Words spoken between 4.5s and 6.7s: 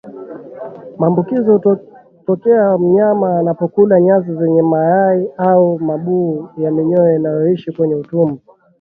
mayai au mabuu